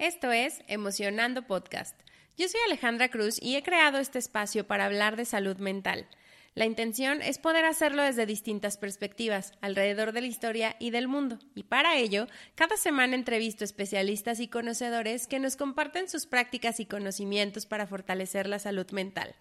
[0.00, 1.94] Esto es Emocionando Podcast.
[2.38, 6.08] Yo soy Alejandra Cruz y he creado este espacio para hablar de salud mental.
[6.54, 11.38] La intención es poder hacerlo desde distintas perspectivas, alrededor de la historia y del mundo.
[11.54, 16.86] Y para ello, cada semana entrevisto especialistas y conocedores que nos comparten sus prácticas y
[16.86, 19.34] conocimientos para fortalecer la salud mental.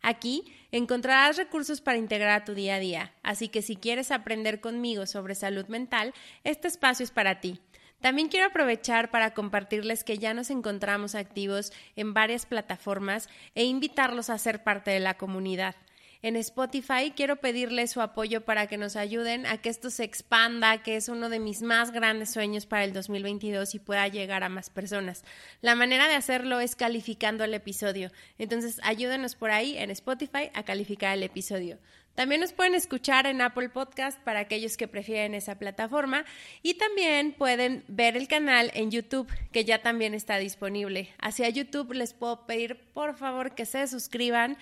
[0.00, 4.60] Aquí encontrarás recursos para integrar a tu día a día, así que si quieres aprender
[4.60, 7.60] conmigo sobre salud mental, este espacio es para ti.
[8.04, 14.28] También quiero aprovechar para compartirles que ya nos encontramos activos en varias plataformas e invitarlos
[14.28, 15.74] a ser parte de la comunidad.
[16.20, 20.82] En Spotify quiero pedirles su apoyo para que nos ayuden a que esto se expanda,
[20.82, 24.50] que es uno de mis más grandes sueños para el 2022 y pueda llegar a
[24.50, 25.24] más personas.
[25.62, 28.10] La manera de hacerlo es calificando el episodio.
[28.36, 31.78] Entonces, ayúdenos por ahí en Spotify a calificar el episodio.
[32.14, 36.24] También nos pueden escuchar en Apple Podcast para aquellos que prefieren esa plataforma
[36.62, 41.08] y también pueden ver el canal en YouTube que ya también está disponible.
[41.18, 44.56] Hacia YouTube les puedo pedir por favor que se suscriban.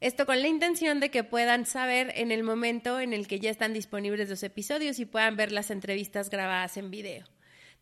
[0.00, 3.50] Esto con la intención de que puedan saber en el momento en el que ya
[3.50, 7.24] están disponibles los episodios y puedan ver las entrevistas grabadas en video.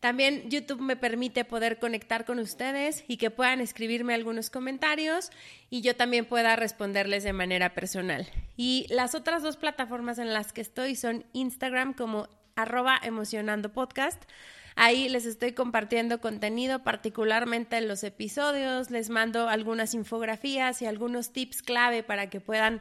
[0.01, 5.31] También YouTube me permite poder conectar con ustedes y que puedan escribirme algunos comentarios
[5.71, 8.29] y yo también pueda responderles de manera personal.
[8.57, 14.23] Y las otras dos plataformas en las que estoy son Instagram como arroba emocionando podcast
[14.81, 21.33] Ahí les estoy compartiendo contenido, particularmente en los episodios, les mando algunas infografías y algunos
[21.33, 22.81] tips clave para que puedan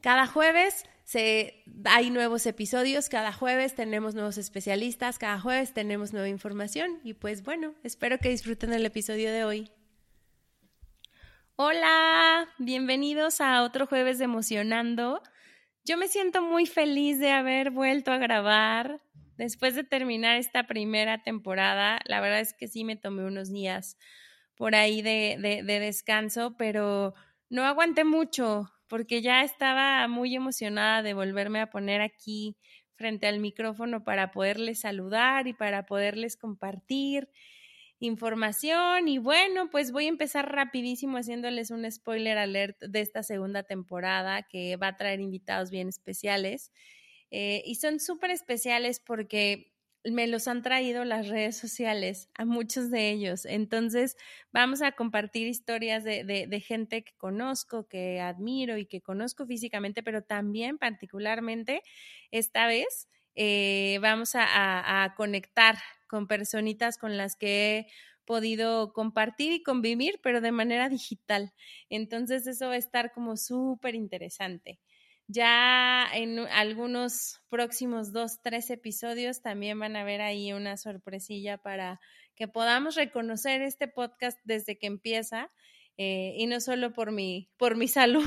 [0.00, 6.28] Cada jueves se, hay nuevos episodios, cada jueves tenemos nuevos especialistas, cada jueves tenemos nueva
[6.28, 9.70] información y pues bueno, espero que disfruten el episodio de hoy.
[11.56, 15.20] Hola, bienvenidos a otro jueves de Emocionando.
[15.84, 19.00] Yo me siento muy feliz de haber vuelto a grabar
[19.36, 23.96] después de terminar esta primera temporada, la verdad es que sí me tomé unos días
[24.54, 27.14] por ahí de, de, descanso, pero
[27.48, 32.56] no aguanté mucho porque ya estaba muy emocionada de volverme a poner aquí
[32.94, 37.30] frente al micrófono para poderles saludar y para poderles compartir
[38.00, 39.08] información.
[39.08, 44.42] Y bueno, pues voy a empezar rapidísimo haciéndoles un spoiler alert de esta segunda temporada
[44.42, 46.72] que va a traer invitados bien especiales.
[47.30, 49.72] Eh, y son súper especiales porque
[50.12, 53.44] me los han traído las redes sociales, a muchos de ellos.
[53.44, 54.16] Entonces,
[54.52, 60.02] vamos a compartir historias de, de, gente que conozco, que admiro y que conozco físicamente,
[60.02, 61.82] pero también particularmente
[62.30, 67.86] esta vez eh, vamos a, a, conectar con personitas con las que he
[68.24, 71.52] podido compartir y convivir, pero de manera digital.
[71.88, 74.80] Entonces, eso va a estar como súper interesante.
[75.30, 82.00] Ya en algunos próximos dos, tres episodios también van a ver ahí una sorpresilla para
[82.34, 85.50] que podamos reconocer este podcast desde que empieza
[85.98, 88.24] eh, y no solo por mi, por mi salud.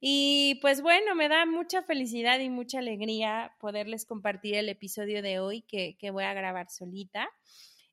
[0.00, 5.40] y pues bueno, me da mucha felicidad y mucha alegría poderles compartir el episodio de
[5.40, 7.28] hoy que, que voy a grabar solita.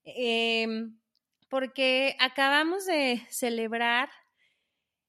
[0.04, 1.00] Em,
[1.50, 4.10] porque acabamos de celebrar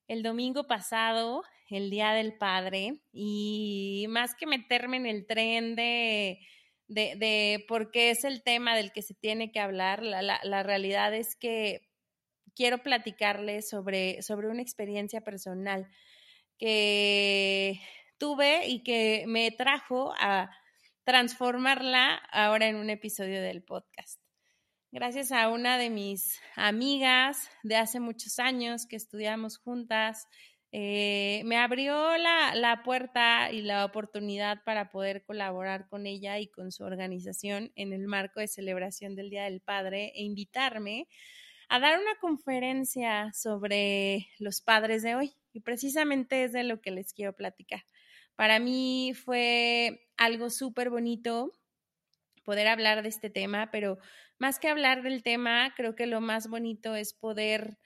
[0.06, 6.38] el domingo pasado el Día del Padre y más que meterme en el tren de,
[6.88, 11.14] de, por qué es el tema del que se tiene que hablar, la, la, realidad
[11.14, 11.88] es que
[12.54, 15.88] quiero platicarles sobre, sobre una experiencia personal
[16.58, 17.80] que
[18.18, 20.50] tuve y que me trajo a
[21.04, 24.20] transformarla ahora en un episodio del podcast.
[24.90, 30.26] Gracias a una de mis amigas de hace muchos años que estudiamos juntas,
[30.70, 36.48] eh, me abrió la, la, puerta y la oportunidad para poder colaborar con ella y
[36.48, 41.08] con su organización en el marco de celebración del Día del Padre e invitarme
[41.70, 45.32] a dar una conferencia sobre los padres de hoy.
[45.52, 47.84] Y precisamente es de lo que les quiero platicar.
[48.36, 51.52] Para mí fue algo súper bonito
[52.44, 53.98] poder hablar de este tema, pero
[54.38, 57.78] más que hablar del tema, creo que lo más bonito es poder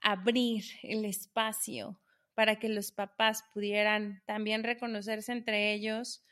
[0.00, 2.00] abrir el espacio
[2.34, 6.24] para que los papás pudieran también reconocerse entre ellos,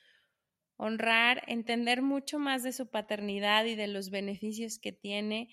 [0.76, 5.48] honrar, entender mucho más de su paternidad y de los beneficios que tiene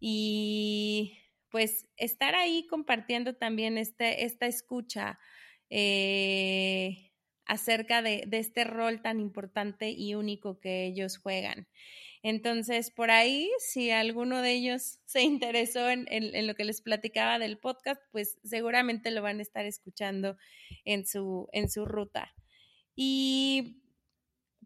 [0.00, 1.18] y
[1.50, 5.20] pues estar ahí compartiendo también este, esta escucha
[5.70, 7.12] eh,
[7.44, 11.68] acerca de, este rol tan importante y único que ellos juegan.
[12.22, 17.58] Entonces, por ahí, si alguno de ellos se interesó en, lo que les platicaba del
[17.58, 20.36] podcast, pues seguramente lo van a estar escuchando
[20.84, 22.32] en su, en su ruta.
[22.94, 23.82] Y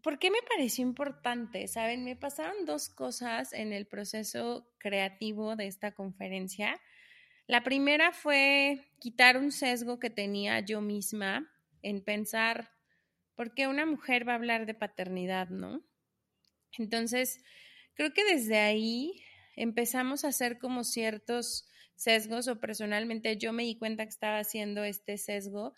[0.03, 1.67] ¿por qué me pareció importante?
[1.67, 6.79] Saben, me pasaron dos cosas en el proceso creativo de esta conferencia.
[7.47, 11.49] La primera fue quitar un sesgo que tenía yo misma
[11.81, 12.71] en pensar,
[13.35, 15.81] ¿por qué una mujer va a hablar de paternidad, no?
[16.77, 17.41] Entonces,
[17.95, 19.13] creo que desde ahí
[19.55, 24.83] empezamos a hacer como ciertos sesgos o personalmente yo me di cuenta que estaba haciendo
[24.83, 25.73] este sesgo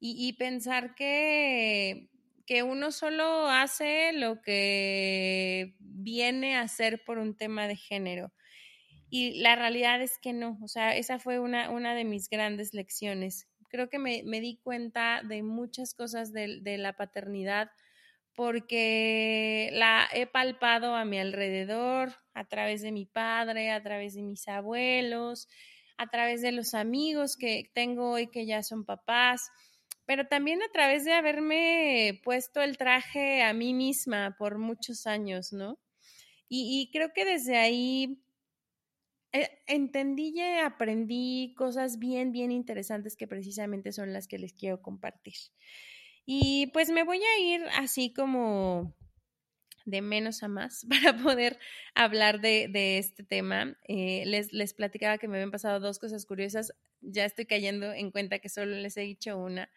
[0.00, 2.08] y, pensar que,
[2.46, 8.32] que uno solo hace lo que viene a hacer por un tema de género.
[9.10, 12.74] Y la realidad es que no, o sea, esa fue una, una de mis grandes
[12.74, 13.48] lecciones.
[13.70, 17.72] Creo que me, me di cuenta de muchas cosas de, de la paternidad
[18.38, 24.22] porque la he palpado a mi alrededor, a través de mi padre, a través de
[24.22, 25.48] mis abuelos,
[25.96, 29.50] a través de los amigos que tengo hoy que ya son papás,
[30.06, 35.52] pero también a través de haberme puesto el traje a mí misma por muchos años,
[35.52, 35.76] ¿no?
[36.48, 38.22] Y, creo que desde ahí
[39.32, 44.80] eh, entendí y aprendí cosas bien, bien interesantes que precisamente son las que les quiero
[44.80, 45.34] compartir.
[46.30, 48.94] Y pues me voy a ir así como
[49.86, 51.58] de menos a más para poder
[51.94, 53.78] hablar de, este tema.
[53.88, 56.74] Eh, les, les platicaba que me habían pasado dos cosas curiosas.
[57.00, 59.70] Ya estoy cayendo en cuenta que solo les he dicho una.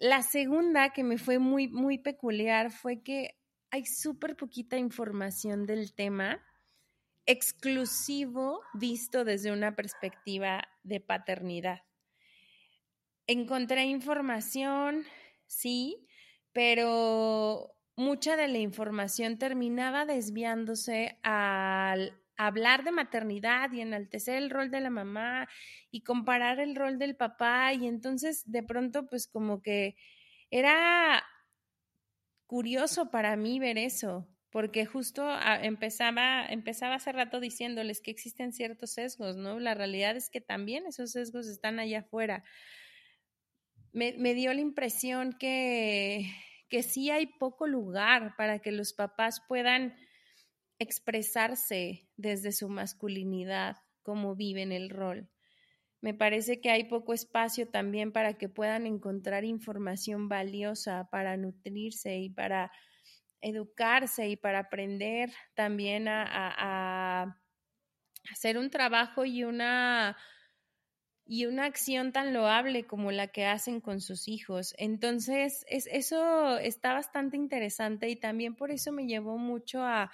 [0.00, 3.38] La segunda que me fue muy, muy peculiar fue que
[3.70, 6.44] hay súper poquita información del tema
[7.24, 11.82] exclusivo visto desde una perspectiva de paternidad.
[13.28, 15.06] Encontré información
[15.52, 16.06] sí,
[16.52, 24.70] pero mucha de la información terminaba desviándose al hablar de maternidad y enaltecer el rol
[24.70, 25.48] de la mamá
[25.90, 29.96] y comparar el rol del papá y entonces de pronto pues como que
[30.50, 31.22] era
[32.46, 38.52] curioso para mí ver eso, porque justo ah, empezaba, empezaba hace rato diciéndoles que existen
[38.52, 39.58] ciertos sesgos, ¿no?
[39.60, 42.44] La realidad es que también esos sesgos están allá afuera
[43.92, 46.30] me, dio la impresión que,
[46.68, 49.94] que sí hay poco lugar para que los papás puedan
[50.78, 55.30] expresarse desde su masculinidad, como viven el rol.
[56.00, 62.18] Me parece que hay poco espacio también para que puedan encontrar información valiosa para nutrirse
[62.18, 62.72] y para
[63.40, 67.38] educarse y para aprender también a
[68.30, 70.16] hacer un trabajo y una
[71.24, 74.74] y una acción tan loable como la que hacen con sus hijos.
[74.78, 80.10] Entonces, es, eso está bastante interesante y también por eso me llevó mucho a,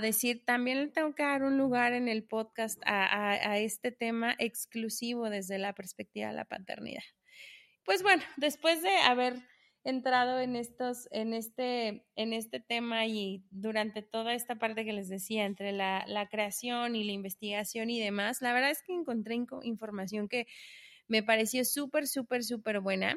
[0.00, 4.34] decir, también le tengo que dar un lugar en el podcast a, a este tema
[4.38, 7.04] exclusivo desde la perspectiva de la paternidad.
[7.84, 9.36] Pues bueno, después de haber
[9.86, 15.08] entrado en estos, en este, en este tema y durante toda esta parte que les
[15.08, 19.36] decía, entre la, la creación y la investigación y demás, la verdad es que encontré
[19.62, 20.48] información que
[21.06, 23.16] me pareció súper, súper, súper buena,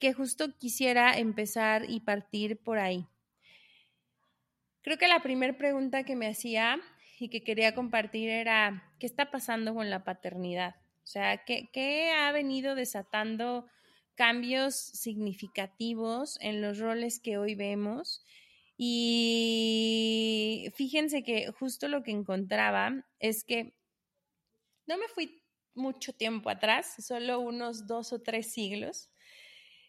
[0.00, 3.06] que justo quisiera empezar y partir por ahí.
[4.82, 6.80] Creo que la primera pregunta que me hacía
[7.20, 10.74] y que quería compartir era, ¿qué está pasando con la paternidad?
[11.04, 13.66] O sea, ¿qué, qué ha venido desatando
[14.18, 18.24] cambios significativos en los roles que hoy vemos.
[18.76, 23.76] Y fíjense que justo lo que encontraba es que
[24.88, 25.40] no me fui
[25.74, 29.08] mucho tiempo atrás, solo unos dos o tres siglos.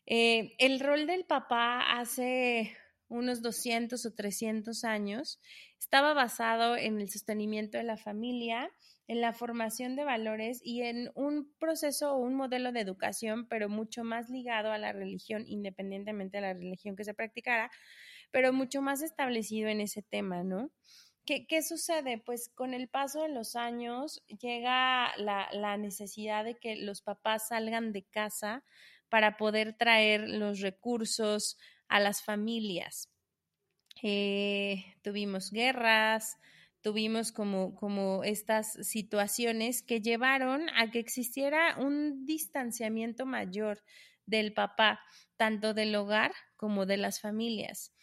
[0.05, 5.41] Eh, el rol del papá hace unos 200 o 300 años
[5.79, 8.71] estaba basado en el sostenimiento de la familia
[9.09, 13.67] en la formación de valores y en un proceso o un modelo de educación, pero
[13.67, 17.71] mucho más ligado a la religión, independientemente de la religión que se practicara,
[18.29, 20.69] pero mucho más establecido en ese tema, ¿no?
[21.25, 22.19] ¿Qué, qué sucede?
[22.19, 27.47] Pues con el paso de los años llega la, la necesidad de que los papás
[27.47, 28.63] salgan de casa
[29.09, 33.09] para poder traer los recursos a las familias.
[34.03, 36.37] Eh, tuvimos guerras,
[36.81, 43.81] tuvimos como, como estas situaciones que llevaron a que existiera un distanciamiento mayor
[44.25, 44.99] del papá,
[45.37, 47.93] tanto del hogar como de las familias.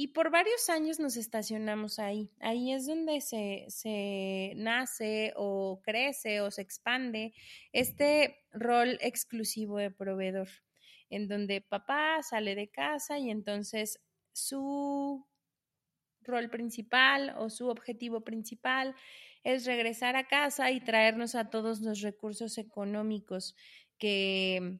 [0.00, 2.30] Y por varios años nos estacionamos ahí.
[2.38, 7.34] Ahí es donde se, se nace o crece o se expande
[7.72, 10.48] este rol exclusivo de proveedor,
[11.10, 14.00] en donde papá sale de casa y entonces
[14.32, 15.26] su
[16.28, 18.94] rol principal o su objetivo principal
[19.44, 23.56] es regresar a casa y traernos a todos los recursos económicos
[23.98, 24.78] que,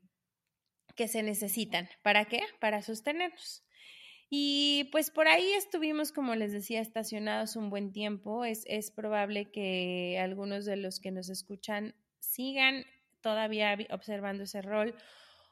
[0.95, 1.89] que se necesitan.
[2.03, 2.43] ¿Para qué?
[2.61, 3.65] Para sostenernos.
[4.31, 8.45] Y pues por ahí estuvimos, como les decía, estacionados un buen tiempo.
[8.45, 12.85] Es, es probable que algunos de los que nos escuchan sigan
[13.23, 14.95] todavía observando ese rol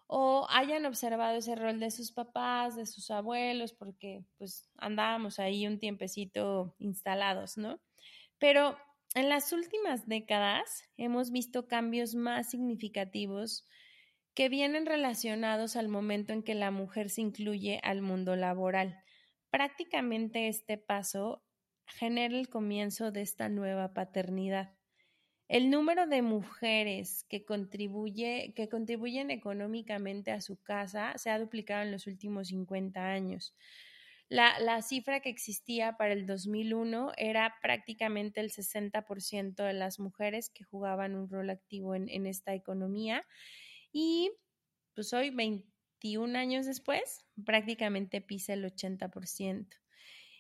[0.06, 5.66] o hayan observado ese rol de sus papás, de sus abuelos, porque pues andábamos ahí
[5.66, 7.80] un tiempecito instalados, ¿no?
[8.38, 8.76] Pero
[9.14, 13.66] en las últimas décadas hemos visto cambios más significativos
[14.34, 19.02] que vienen relacionados al momento en que la mujer se incluye al mundo laboral.
[19.50, 21.42] Prácticamente este paso
[21.86, 24.75] genera el comienzo de esta nueva paternidad.
[25.48, 31.82] El número de mujeres que, contribuye, que contribuyen económicamente a su casa se ha duplicado
[31.82, 33.54] en los últimos 50 años.
[34.28, 40.50] La, la, cifra que existía para el 2001 era prácticamente el 60% de las mujeres
[40.50, 43.24] que jugaban un rol activo en, en esta economía
[43.92, 44.32] y
[44.96, 49.68] pues hoy, 21 años después, prácticamente pisa el 80%.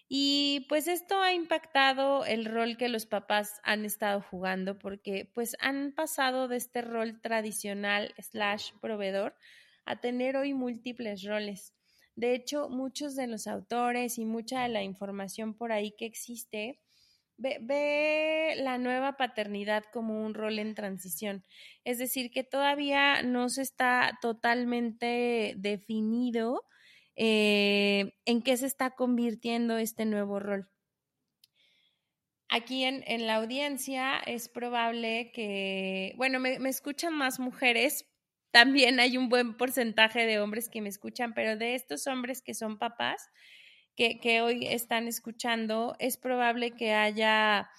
[0.08, 5.56] Y pues esto ha impactado el rol que los papás han estado jugando porque pues
[5.60, 9.34] han pasado de este rol tradicional slash proveedor
[9.84, 11.74] a tener hoy múltiples roles.
[12.14, 16.80] De hecho, muchos de los autores y mucha de la información por ahí que existe
[17.36, 21.44] ve, ve, la nueva paternidad como un rol en transición.
[21.84, 26.64] Es decir, que todavía no se está totalmente definido
[27.16, 30.70] eh, en qué se está convirtiendo este nuevo rol.
[32.48, 38.06] Aquí en, en la audiencia es probable que, bueno, me, me escuchan más mujeres,
[38.52, 42.54] también hay un buen porcentaje de hombres que me escuchan, pero de estos hombres que
[42.54, 43.30] son papás,
[43.96, 47.70] que, que, hoy están escuchando, es probable que haya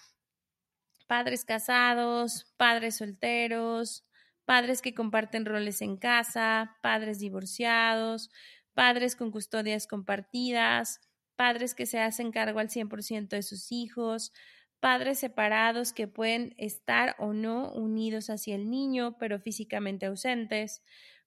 [1.08, 4.04] padres casados, padres solteros,
[4.46, 8.30] padres que comparten roles en casa, padres divorciados,
[8.78, 11.02] padres con custodias compartidas,
[11.36, 14.34] padres que se hacen cargo al 100% de sus hijos,
[14.80, 20.84] padres separados que pueden estar o no unidos hacia el niño, pero físicamente ausentes,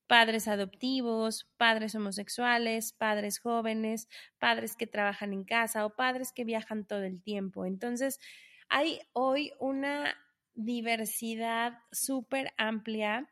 [0.07, 4.07] padres adoptivos, padres homosexuales, padres jóvenes,
[4.39, 7.65] padres que trabajan en casa o padres que viajan todo el tiempo.
[7.65, 8.21] Entonces,
[8.69, 10.15] hay hoy una
[10.53, 13.29] diversidad súper amplia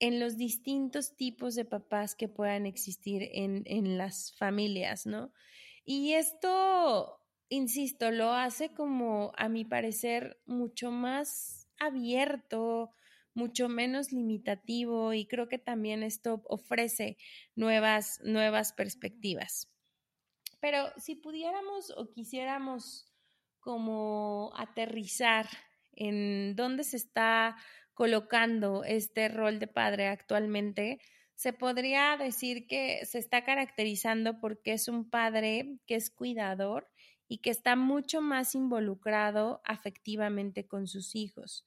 [0.00, 5.32] en los distintos tipos de papás que puedan existir en, en las familias, ¿no?
[5.84, 12.90] Y esto, insisto, lo hace como, a mi parecer, mucho más abierto,
[13.34, 17.16] mucho menos limitativo y creo que también esto ofrece
[17.54, 19.70] nuevas, nuevas perspectivas.
[20.60, 23.10] Pero si pudiéramos o quisiéramos
[23.60, 25.48] como aterrizar
[25.92, 27.56] en dónde se está
[28.00, 31.02] colocando este rol de padre actualmente,
[31.34, 36.88] se podría decir que se está caracterizando porque es un padre que es cuidador
[37.28, 41.66] y que está mucho más involucrado afectivamente con sus hijos,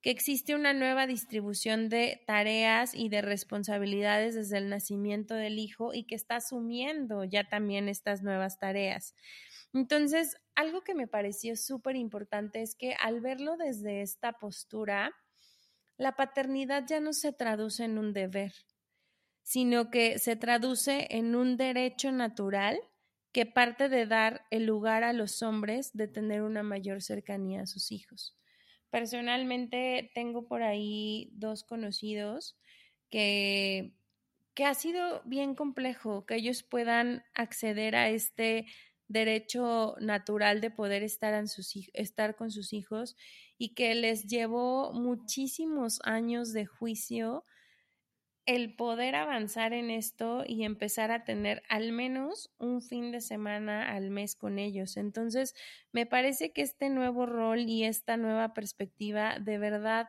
[0.00, 5.94] que existe una nueva distribución de tareas y de responsabilidades desde el nacimiento del hijo
[5.94, 9.14] y que está asumiendo ya también estas nuevas tareas.
[9.72, 15.14] Entonces, algo que me pareció súper importante es que al verlo desde esta postura,
[16.02, 18.52] la paternidad ya no se traduce en un deber,
[19.42, 22.80] sino que se traduce en un derecho natural
[23.30, 27.66] que parte de dar el lugar a los hombres de tener una mayor cercanía a
[27.66, 28.36] sus hijos.
[28.90, 32.58] Personalmente tengo por ahí dos conocidos
[33.08, 33.94] que,
[34.54, 38.66] que ha sido bien complejo que ellos puedan acceder a este
[39.12, 43.16] derecho natural de poder estar, en sus, estar con sus hijos
[43.58, 47.44] y que les llevó muchísimos años de juicio
[48.44, 53.92] el poder avanzar en esto y empezar a tener al menos un fin de semana
[53.94, 54.96] al mes con ellos.
[54.96, 55.54] Entonces,
[55.92, 60.08] me parece que este nuevo rol y esta nueva perspectiva de verdad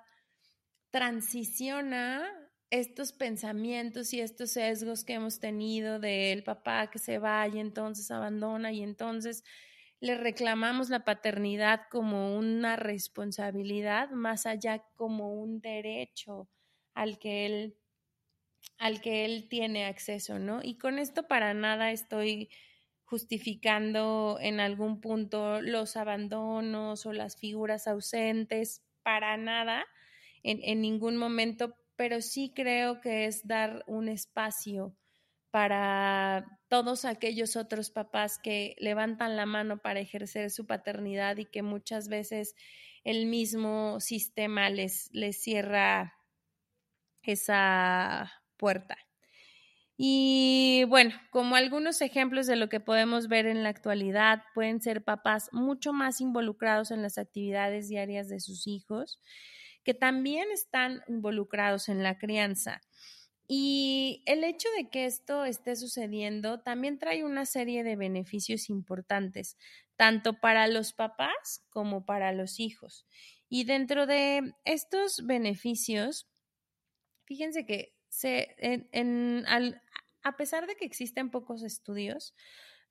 [0.89, 2.42] transiciona
[2.73, 8.09] estos pensamientos y estos sesgos que hemos tenido del papá que se va y entonces
[8.09, 9.43] abandona y entonces
[9.99, 16.49] le reclamamos la paternidad como una responsabilidad más allá como un derecho
[16.95, 17.77] al que él
[18.79, 20.59] al que él tiene acceso, ¿no?
[20.63, 22.49] Y con esto para nada estoy
[23.03, 29.85] justificando en algún punto los abandonos o las figuras ausentes, para nada,
[30.41, 34.93] en, en ningún momento, pero sí creo que es dar un espacio
[35.51, 41.61] para todos aquellos otros papás que levantan la mano para ejercer su paternidad y que
[41.61, 42.55] muchas veces
[43.05, 46.13] el mismo sistema les, les cierra
[47.21, 48.97] esa puerta.
[49.95, 55.05] Y bueno, como algunos ejemplos de lo que podemos ver en la actualidad, pueden ser
[55.05, 59.21] papás mucho más involucrados en las actividades diarias de sus hijos,
[59.83, 62.81] que también están involucrados en la crianza.
[63.47, 69.57] Y el hecho de que esto esté sucediendo también trae una serie de beneficios importantes,
[69.95, 73.05] tanto para los papás como para los hijos.
[73.49, 76.27] Y dentro de estos beneficios,
[77.25, 77.93] fíjense que
[80.23, 82.33] a pesar de que existen pocos estudios,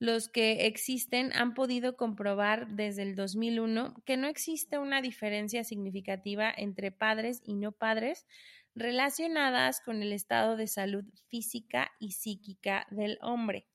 [0.02, 6.52] los que existen han podido comprobar desde el 2001 que no existe una diferencia significativa
[6.56, 8.26] entre padres y no padres
[8.74, 13.68] relacionadas con el estado de salud física y psíquica del hombre.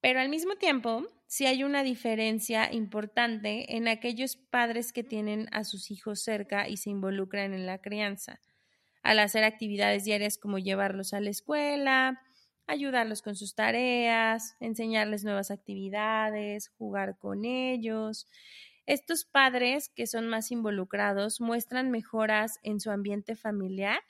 [0.00, 5.64] Pero al mismo tiempo, sí hay una diferencia importante en aquellos padres que tienen a
[5.64, 8.40] sus hijos cerca y se involucran en la crianza,
[9.02, 12.22] al hacer actividades diarias como llevarlos a la escuela,
[12.68, 18.28] ayudarlos con sus tareas, enseñarles nuevas actividades, jugar con ellos,
[18.86, 24.00] estos padres que son más involucrados muestran mejoras en su ambiente familiar,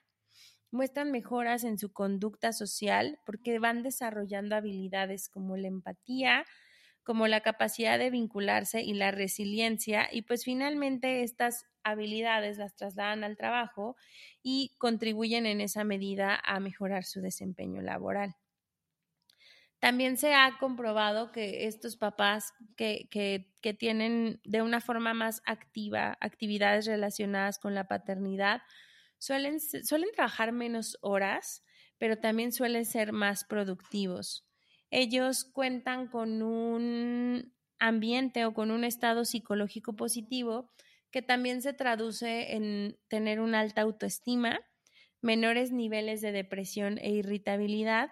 [0.70, 6.44] muestran mejoras en su conducta social porque van desarrollando habilidades como la empatía,
[7.04, 13.24] como la capacidad de vincularse y la resiliencia y pues finalmente estas habilidades las trasladan
[13.24, 13.96] al trabajo
[14.42, 18.36] y contribuyen en esa medida a mejorar su desempeño laboral.
[19.80, 26.16] También se ha comprobado que estos papás que, que, tienen de una forma más activa
[26.20, 28.62] actividades relacionadas con la paternidad
[29.18, 31.62] suelen, suelen trabajar menos horas,
[31.96, 34.48] pero también suelen ser más productivos.
[34.90, 40.72] Ellos cuentan con un ambiente o con un estado psicológico positivo
[41.12, 44.60] que también se traduce en tener una alta autoestima,
[45.20, 48.10] menores niveles de depresión e irritabilidad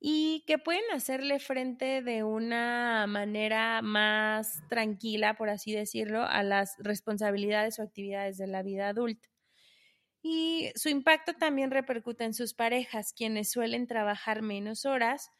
[0.00, 6.76] y que pueden hacerle frente de una manera más tranquila, por así decirlo, a las
[6.78, 9.28] responsabilidades o actividades de la vida adulta.
[10.22, 15.30] Y su impacto también repercute en sus parejas, quienes suelen trabajar menos horas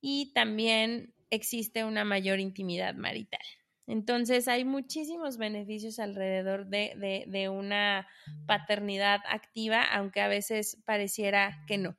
[0.00, 3.40] y también existe una mayor intimidad marital.
[3.88, 8.08] Entonces hay muchísimos beneficios alrededor de, de una
[8.46, 11.96] paternidad activa, aunque a veces pareciera que no.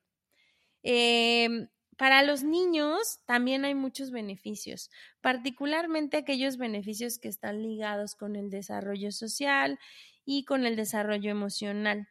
[0.84, 8.36] Eh, para los niños también hay muchos beneficios, particularmente aquellos beneficios que están ligados con
[8.36, 9.79] el desarrollo social
[10.25, 12.07] y con el desarrollo emocional.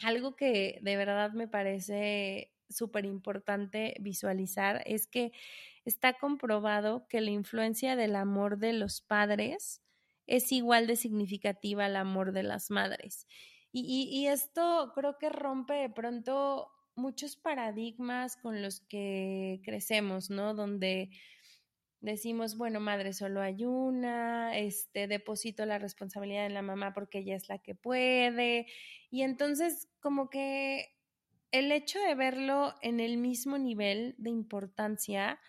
[0.00, 5.32] Algo que de verdad me parece súper importante visualizar es que
[5.84, 9.82] está comprobado que la influencia del amor de los padres
[10.26, 13.26] es igual de significativa al amor de las madres.
[13.72, 20.54] Y, y esto creo que rompe de pronto muchos paradigmas con los que crecemos, ¿no?
[20.54, 21.10] Donde
[22.00, 27.36] decimos, bueno, madre solo hay una, este, deposito la responsabilidad en la mamá porque ella
[27.36, 28.66] es la que puede.
[29.10, 30.96] Y entonces, como que
[31.52, 35.40] el hecho de verlo en el mismo nivel de importancia,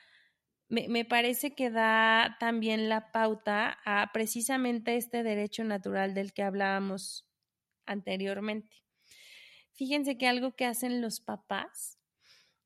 [0.70, 6.44] me, me, parece que da también la pauta a precisamente este derecho natural del que
[6.44, 7.26] hablábamos
[7.86, 8.87] anteriormente.
[9.78, 12.00] Fíjense que algo que hacen los papás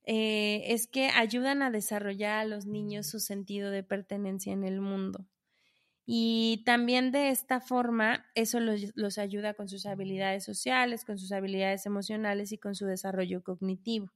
[0.06, 4.80] eh, es que ayudan a desarrollar a los niños su sentido de pertenencia en el
[4.80, 5.28] mundo.
[6.06, 11.34] Y también de esta forma, eso los, los, ayuda con sus habilidades sociales, con sus
[11.34, 14.12] habilidades emocionales y con su desarrollo cognitivo.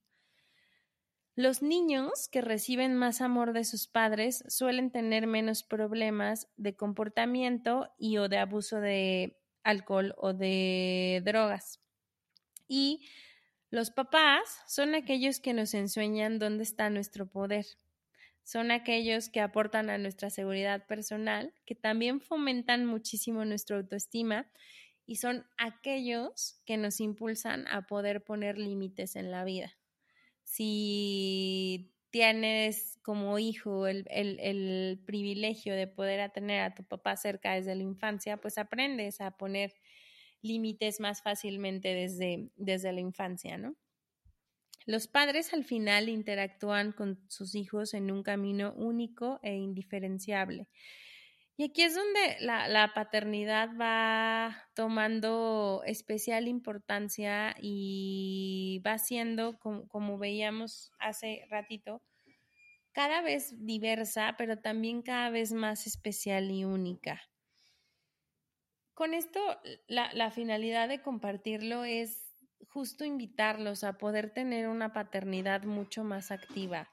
[1.35, 7.89] Los niños que reciben más amor de sus padres suelen tener menos problemas de comportamiento
[7.97, 11.84] y o de abuso de alcohol o de drogas.
[12.67, 13.07] Y
[13.69, 17.65] los papás son aquellos que nos enseñan dónde está nuestro poder.
[18.43, 24.47] Son aquellos que aportan a nuestra seguridad personal, que también fomentan muchísimo nuestra autoestima
[25.07, 29.77] y son aquellos que nos impulsan a poder poner límites en la vida.
[30.43, 37.75] Si tienes como hijo el, el, privilegio de poder tener a tu papá cerca desde
[37.75, 39.73] la infancia, pues aprendes a poner
[40.45, 43.75] límites más fácilmente desde, desde la infancia, ¿no?
[44.85, 50.67] Los padres al final interactúan con sus hijos en un camino único e indiferenciable.
[51.57, 60.91] Y aquí es donde la, paternidad va tomando especial importancia y va siendo, como, veíamos
[60.99, 62.03] hace ratito,
[62.91, 67.21] cada vez diversa, pero también cada vez más especial y única.
[68.95, 69.41] Con esto,
[69.87, 72.33] la, finalidad de compartirlo es
[72.69, 76.89] justo invitarlos a poder tener una paternidad mucho más activa.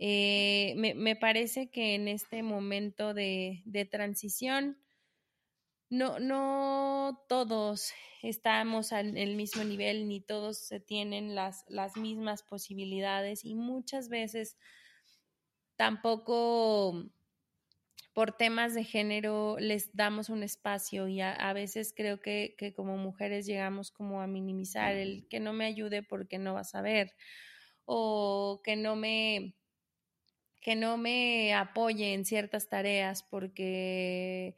[0.00, 4.78] Eh, me, parece que en este momento de, transición,
[5.90, 7.92] no, no todos
[8.24, 14.08] estamos en el mismo nivel, ni todos se tienen las, las mismas posibilidades y muchas
[14.08, 14.56] veces
[15.76, 17.12] tampoco
[18.14, 22.96] por temas de género les damos un espacio y a, veces creo que, que, como
[22.96, 27.12] mujeres llegamos como a minimizar el que no me ayude porque no vas a ver
[27.84, 29.56] o que no me
[30.62, 34.56] que no me apoye en ciertas tareas porque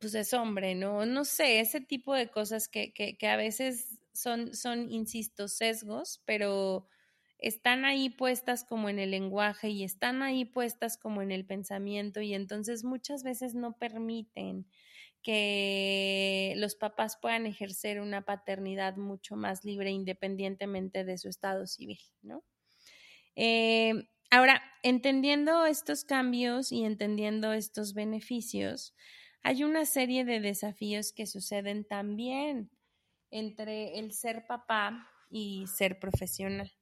[0.00, 1.04] pues es hombre, ¿no?
[1.04, 6.88] No sé, ese tipo de cosas que, que, a veces son, son, insisto, sesgos, pero
[7.38, 12.20] están ahí puestas como en el lenguaje y están ahí puestas como en el pensamiento
[12.20, 14.66] y entonces muchas veces no permiten
[15.22, 21.98] que los papás puedan ejercer una paternidad mucho más libre independientemente de su estado civil,
[22.22, 22.44] ¿no?
[23.34, 28.94] Eh, Ahora, entendiendo estos cambios y entendiendo estos beneficios,
[29.42, 32.70] hay una serie de desafíos que suceden también
[33.30, 36.72] entre el ser papá y ser profesional.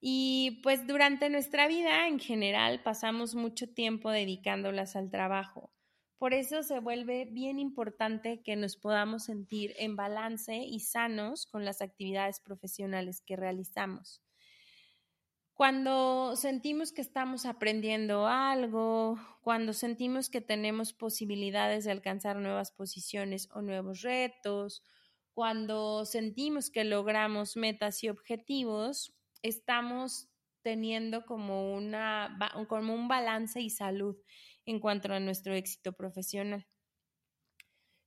[0.00, 5.70] Y pues durante nuestra vida en general pasamos mucho tiempo dedicándolas al trabajo.
[6.16, 11.64] Por eso se vuelve bien importante que nos podamos sentir en balance y sanos con
[11.64, 14.22] las actividades profesionales que realizamos.
[15.54, 23.48] Cuando sentimos que estamos aprendiendo algo, cuando sentimos que tenemos posibilidades de alcanzar nuevas posiciones
[23.52, 24.82] o nuevos retos,
[25.34, 30.28] cuando sentimos que logramos metas y objetivos, estamos
[30.62, 34.16] teniendo como, una, como un balance y salud
[34.66, 36.66] en cuanto a nuestro éxito profesional.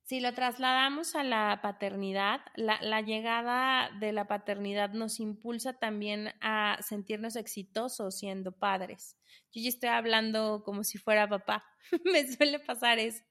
[0.05, 6.77] Si lo trasladamos a la paternidad, la, llegada de la paternidad nos impulsa también a
[6.81, 9.17] sentirnos exitosos siendo padres.
[9.53, 11.65] Yo ya estoy hablando como si fuera papá,
[12.05, 13.23] me suele pasar eso,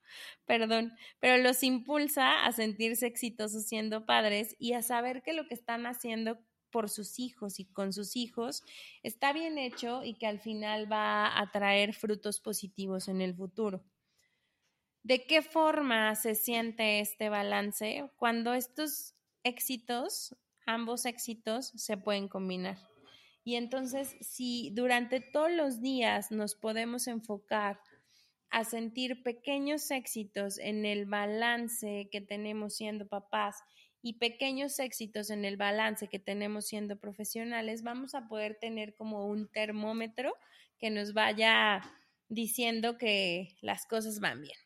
[0.46, 5.54] perdón, pero los impulsa a sentirse exitosos siendo padres y a saber que lo que
[5.54, 6.38] están haciendo
[6.72, 8.64] por sus hijos y con sus hijos
[9.04, 13.84] está bien hecho y que al final va a traer frutos positivos en el futuro.
[15.04, 22.78] ¿De qué forma se siente este balance cuando estos éxitos, ambos éxitos, se pueden combinar?
[23.44, 27.80] Y entonces, si durante todos los días nos podemos enfocar
[28.50, 33.64] a sentir pequeños éxitos en el balance que tenemos siendo papás
[34.02, 39.26] y pequeños éxitos en el balance que tenemos siendo profesionales, vamos a poder tener como
[39.26, 40.34] un termómetro
[40.78, 41.80] que nos vaya
[42.28, 44.58] diciendo que las cosas van bien.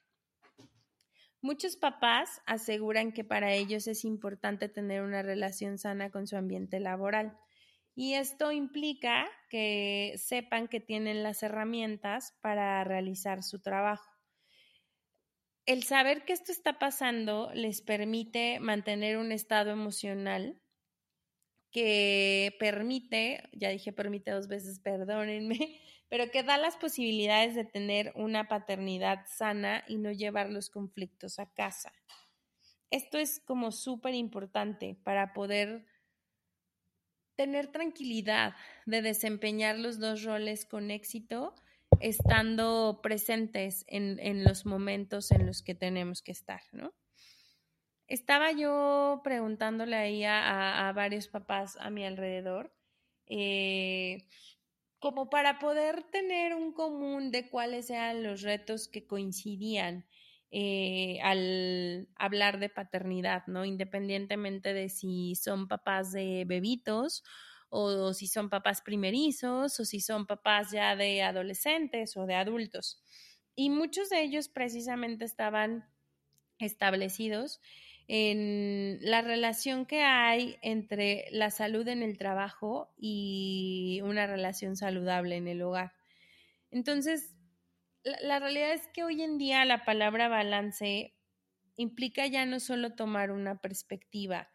[1.42, 6.80] Muchos papás aseguran que para ellos es importante tener una relación sana con su ambiente
[6.80, 7.38] laboral.
[7.94, 14.15] Y esto implica que sepan que tienen las herramientas para realizar su trabajo.
[15.66, 20.62] El saber que esto está pasando les permite mantener un estado emocional
[21.72, 28.12] que permite, ya dije permite dos veces, perdónenme, pero que da las posibilidades de tener
[28.14, 31.92] una paternidad sana y no llevar los conflictos a casa.
[32.92, 35.84] Esto es como súper importante para poder
[37.34, 38.54] tener tranquilidad
[38.86, 41.56] de desempeñar los dos roles con éxito,
[42.00, 46.94] estando presentes en, los momentos en los que tenemos que estar, ¿no?
[48.08, 52.72] Estaba yo preguntándole ahí a, a varios papás a mi alrededor,
[53.26, 54.26] eh,
[54.98, 60.06] como para poder tener un común de cuáles eran los retos que coincidían
[60.50, 63.64] eh, al hablar de paternidad, ¿no?
[63.64, 67.24] Independientemente de si son papás de bebitos
[67.68, 73.02] o si son papás primerizos o si son papás ya de adolescentes o de adultos.
[73.54, 75.88] Y muchos de ellos precisamente estaban
[76.58, 77.60] establecidos
[78.08, 85.36] en la relación que hay entre la salud en el trabajo y una relación saludable
[85.36, 85.92] en el hogar.
[86.70, 87.34] Entonces,
[88.04, 91.14] la, realidad es que hoy en día la palabra balance
[91.76, 94.48] implica ya no solo tomar una perspectiva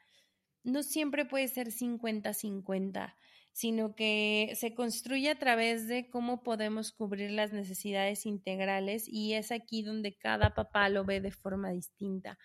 [0.64, 3.16] no siempre puede ser 50-50,
[3.52, 9.52] sino que se construye a través de cómo podemos cubrir las necesidades integrales y es
[9.52, 12.38] aquí donde cada papá lo ve de forma distinta.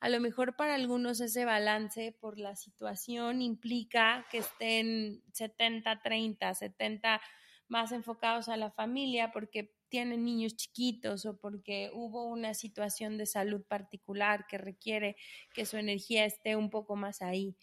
[0.00, 7.20] A lo mejor para algunos ese balance por la situación implica que estén 70-30, 70
[7.68, 13.26] más enfocados a la familia porque tienen niños chiquitos o porque hubo una situación de
[13.26, 15.16] salud particular que requiere
[15.52, 17.56] que su energía esté un poco más ahí.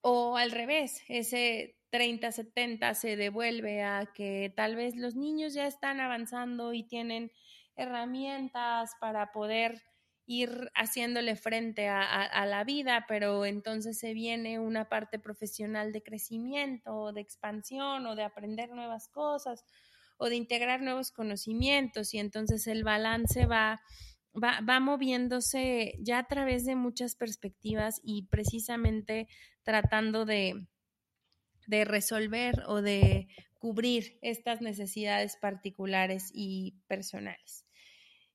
[0.00, 6.00] O al revés, ese 30-70 se devuelve a que tal vez los niños ya están
[6.00, 7.32] avanzando y tienen
[7.76, 9.82] herramientas para poder
[10.26, 17.12] ir haciéndole frente a, la vida, pero entonces se viene una parte profesional de crecimiento,
[17.12, 19.64] de expansión o de aprender nuevas cosas
[20.16, 23.80] o de integrar nuevos conocimientos y entonces el balance va,
[24.34, 29.28] va, va moviéndose ya a través de muchas perspectivas y precisamente
[29.62, 30.66] tratando de,
[31.66, 37.66] de resolver o de cubrir estas necesidades particulares y personales.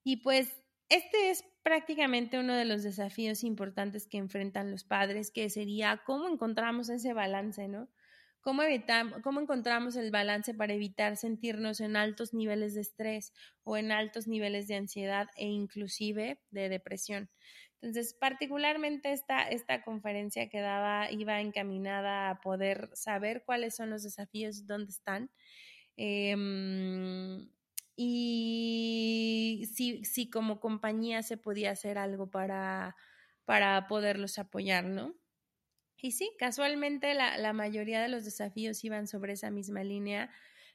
[0.04, 5.50] Y pues este es prácticamente uno de los desafíos importantes que enfrentan los padres, que
[5.50, 7.88] sería cómo encontramos ese balance, ¿no?
[8.42, 13.78] ¿Cómo, evitamos, ¿Cómo encontramos el balance para evitar sentirnos en altos niveles de estrés o
[13.78, 17.30] en altos niveles de ansiedad e inclusive de depresión?
[17.82, 24.04] Entonces, particularmente esta, esta conferencia que daba iba encaminada a poder saber cuáles son los
[24.04, 25.32] desafíos, dónde están.
[25.98, 27.50] Em,
[27.96, 32.96] y si, si como compañía se podía hacer algo para,
[33.46, 35.21] para poderlos apoyar, ¿no?
[36.02, 40.32] Y sí, casualmente la, la, mayoría de los desafíos iban sobre esa misma línea,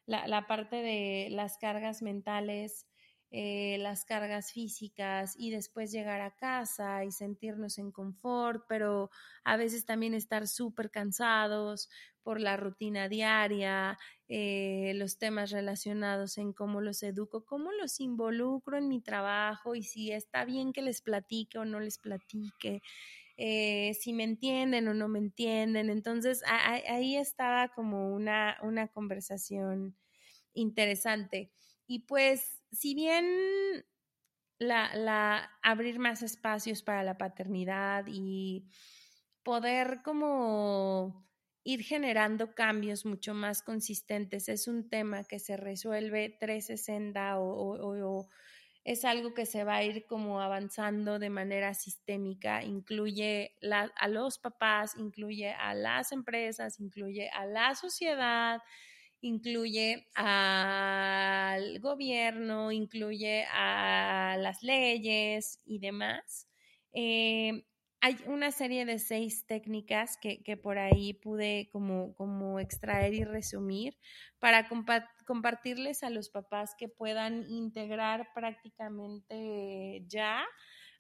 [0.07, 2.87] la, la parte de las cargas mentales,
[3.33, 9.11] eh, las cargas físicas y después llegar a casa y sentirnos en confort, pero
[9.43, 11.89] a veces también estar súper cansados
[12.23, 18.79] por la rutina diaria, eh, los temas relacionados en cómo los educo, cómo los involucro
[18.79, 22.81] en mi trabajo y si está bien que les platique o no les platique.
[23.37, 25.91] Eh, si me entienden o no me entienden.
[25.91, 29.97] Entonces ahí estaba como una, una conversación
[30.55, 31.53] interesante.
[31.87, 33.27] Y pues si bien
[34.59, 38.67] la, abrir más espacios para la paternidad y
[39.43, 41.27] poder como
[41.65, 48.19] ir generando cambios mucho más consistentes es un tema que se resuelve 360 o, o,
[48.21, 48.29] o
[48.87, 53.57] es algo que se va a ir como avanzando de manera sistémica, incluye
[53.99, 58.63] a los papás, incluye a las empresas, incluye a la sociedad,
[59.21, 66.49] incluye al gobierno, incluye a las leyes y demás.
[66.93, 67.65] Eh,
[68.01, 73.99] hay una serie de seis técnicas que, por ahí pude como, como, extraer y resumir
[74.39, 74.69] para
[75.27, 80.47] compartirles a los papás que puedan integrar prácticamente ya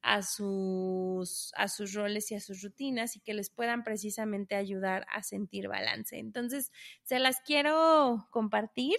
[0.02, 5.06] a sus, a sus roles y a sus rutinas y que les puedan precisamente ayudar
[5.10, 6.18] a sentir balance.
[6.18, 6.70] Entonces,
[7.02, 8.96] se las quiero compartir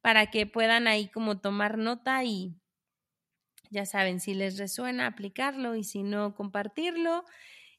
[0.00, 2.56] para que puedan ahí como tomar nota y
[3.70, 7.24] ya saben, si les resuena, aplicarlo y si no, compartirlo.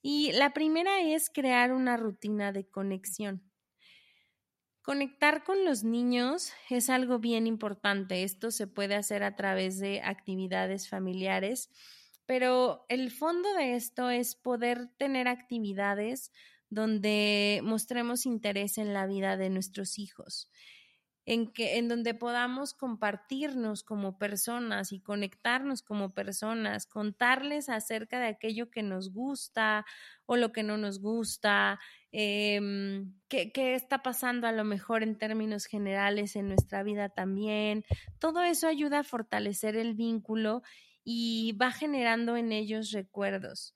[0.01, 3.50] Y la primera es crear una rutina de conexión.
[4.81, 8.23] Conectar con los niños es algo bien importante.
[8.23, 11.69] Esto se puede hacer a través de actividades familiares
[12.31, 16.31] pero el fondo de esto es poder tener actividades
[16.69, 20.49] donde mostremos interés en la vida de nuestros hijos,
[21.25, 28.27] en, que, en donde podamos compartirnos como personas y conectarnos como personas, contarles acerca de
[28.27, 29.85] aquello que nos gusta
[30.25, 35.17] o lo que no nos gusta, em, qué, qué está pasando a lo mejor en
[35.17, 37.85] términos generales en nuestra vida también.
[38.19, 40.61] Todo eso ayuda a fortalecer el vínculo
[41.03, 43.75] y va generando en ellos recuerdos.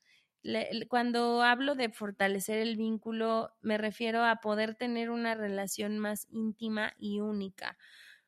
[0.89, 6.93] cuando hablo de fortalecer el vínculo, me refiero a poder tener una relación más íntima
[6.99, 7.77] y única.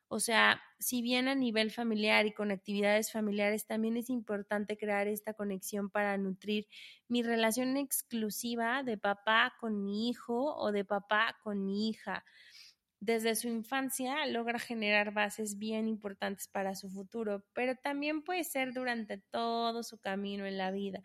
[0.08, 5.06] O sea, si bien a nivel familiar y con actividades familiares, también es importante crear
[5.06, 6.66] esta conexión para nutrir
[7.08, 12.24] mi relación exclusiva de papá con mi hijo o de papá con mi hija
[13.00, 18.72] desde su infancia logra generar bases bien importantes para su futuro, pero también puede ser
[18.72, 21.02] durante todo su camino en la vida.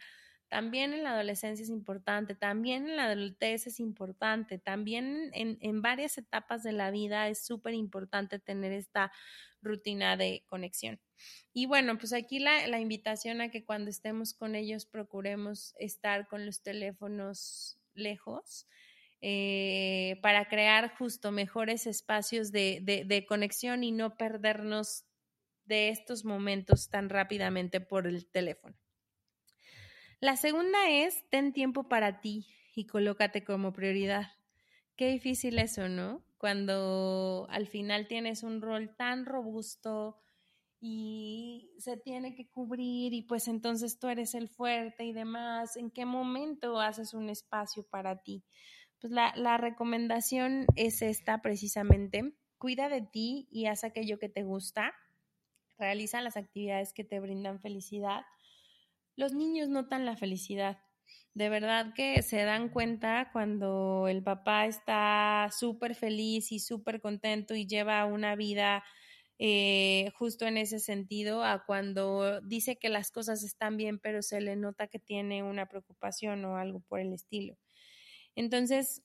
[0.53, 6.19] También en la adolescencia es importante, también en la adultez es importante, también en, varias
[6.19, 9.11] etapas de la vida es súper importante tener esta
[9.63, 11.01] rutina de conexión.
[11.53, 16.27] Y bueno, pues aquí la, la invitación a que cuando estemos con ellos procuremos estar
[16.27, 18.67] con los teléfonos lejos.
[19.21, 25.05] Eh, para crear justo mejores espacios de, conexión y no perdernos
[25.65, 28.75] de estos momentos tan rápidamente por el teléfono.
[30.23, 34.31] La segunda es, ten tiempo para ti y colócate como prioridad.
[34.95, 36.23] Qué difícil eso, ¿no?
[36.37, 40.15] Cuando al final tienes un rol tan robusto
[40.79, 45.91] y se tiene que cubrir y pues entonces tú eres el fuerte y demás, ¿en
[45.91, 48.45] qué momento haces un espacio para ti?
[49.01, 52.33] pues la, recomendación es esta precisamente.
[52.57, 54.93] Cuida de ti y haz aquello que te gusta.
[55.77, 58.21] Realiza las actividades que te brindan felicidad.
[59.15, 60.79] Los niños notan la felicidad.
[61.33, 67.55] De verdad que se dan cuenta cuando el papá está súper feliz y súper contento
[67.55, 68.83] y lleva una vida
[69.39, 74.41] eh, justo en ese sentido a cuando dice que las cosas están bien, pero se
[74.41, 77.57] le nota que tiene una preocupación o algo por el estilo.
[78.35, 79.03] Entonces,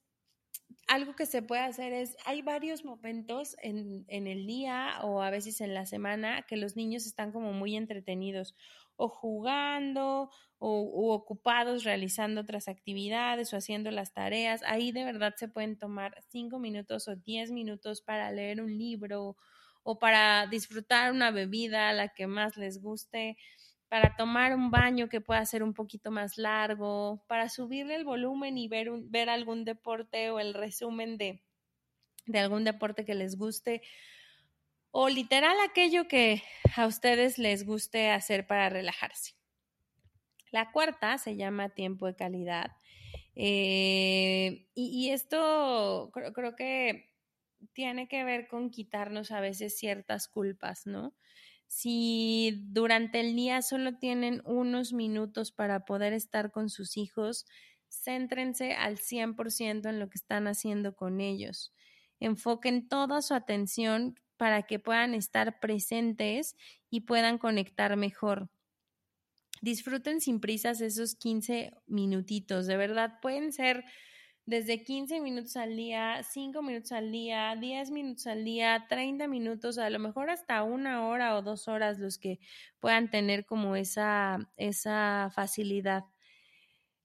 [0.87, 5.61] algo que se puede hacer es, hay varios momentos en, el día o a veces
[5.61, 8.55] en la semana que los niños están como muy entretenidos
[8.99, 14.63] o jugando o ocupados realizando otras actividades o haciendo las tareas.
[14.65, 19.37] Ahí de verdad se pueden tomar cinco minutos o diez minutos para leer un libro
[19.85, 23.39] o para disfrutar una bebida, la que más les guste
[23.89, 28.59] para tomar un baño que pueda ser un poquito más largo, para subirle el volumen
[28.59, 31.43] y ver, ver algún deporte o el resumen de,
[32.27, 33.81] de algún deporte que les guste
[34.91, 36.43] o literal aquello que
[36.77, 39.35] a ustedes les guste hacer para relajarse.
[40.51, 42.73] La cuarta se llama tiempo de calidad.
[43.35, 47.13] Eh, y, esto creo, creo, que
[47.73, 51.15] tiene que ver con quitarnos a veces ciertas culpas, ¿no?
[51.69, 57.47] si durante el día solo tienen unos minutos para poder estar con sus hijos,
[57.89, 61.73] céntrense al 100% en lo que están haciendo con ellos.
[62.21, 66.57] Enfoquen toda su atención para que puedan estar presentes
[66.91, 68.49] y puedan conectar mejor.
[69.61, 73.85] Disfruten sin prisas esos 15 minutitos, de verdad pueden ser
[74.47, 79.77] desde 15 minutos al día, 5 minutos al día, 10 minutos al día, 30 minutos,
[79.77, 82.41] a lo mejor hasta una hora o dos horas los que
[82.81, 86.05] puedan tener como esa, esa facilidad.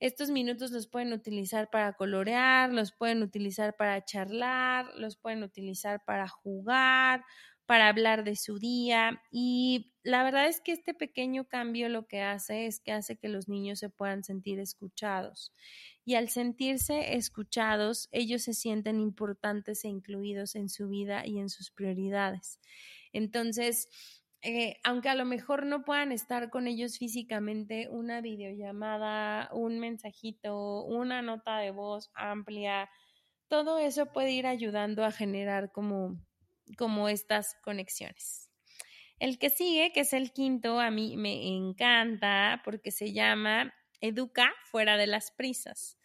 [0.04, 6.04] Estos minutos los pueden utilizar para colorear, los pueden utilizar para charlar, los pueden utilizar
[6.04, 7.24] para jugar,
[7.66, 12.22] para hablar de su día y la verdad es que este pequeño cambio lo que
[12.22, 15.54] hace es que hace que los niños se puedan sentir escuchados
[16.04, 21.48] y al sentirse escuchados ellos se sienten importantes e incluidos en su vida y en
[21.48, 22.60] sus prioridades.
[23.14, 23.88] Entonces,
[24.44, 30.84] eh, aunque a lo mejor no puedan estar con ellos físicamente, una videollamada, un mensajito,
[30.84, 32.90] una nota de voz amplia,
[33.48, 36.18] todo eso puede ir ayudando a generar como
[36.78, 38.50] como estas conexiones.
[39.20, 44.52] El que sigue, que es el quinto, a mí me encanta porque se llama Educa
[44.66, 45.98] fuera de las prisas.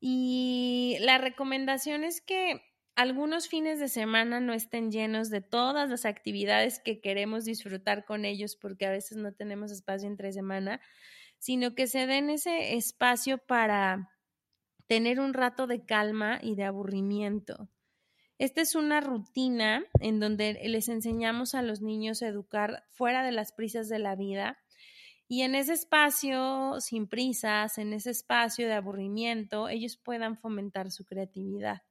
[0.00, 2.60] Y la recomendación es que
[2.94, 8.24] algunos fines de semana no estén llenos de todas las actividades que queremos disfrutar con
[8.24, 10.80] ellos porque a veces no tenemos espacio entre semana,
[11.38, 14.10] sino que se den ese espacio para
[14.86, 17.68] tener un rato de calma y de aburrimiento.
[18.38, 23.32] Esta es una rutina en donde les enseñamos a los niños a educar fuera de
[23.32, 24.58] las prisas de la vida
[25.28, 31.06] y en ese espacio sin prisas, en ese espacio de aburrimiento, ellos puedan fomentar su
[31.06, 31.82] creatividad.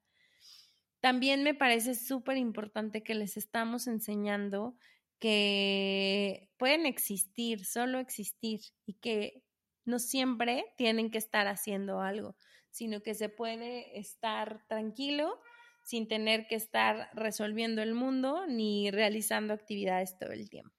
[1.02, 4.76] También me parece súper importante que les estamos enseñando
[5.20, 9.44] que pueden existir, solo existir y que
[9.84, 12.36] no siempre tienen que estar haciendo algo,
[12.70, 15.40] sino que se puede estar tranquilo
[15.84, 20.76] sin tener que estar resolviendo el mundo ni realizando actividades todo el tiempo.